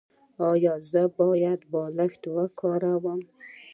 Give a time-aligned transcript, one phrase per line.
[0.49, 3.21] ایا زه باید بالښت وکاروم؟